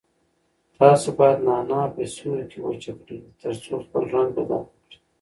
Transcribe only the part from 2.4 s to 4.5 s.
کې وچ کړئ ترڅو خپل رنګ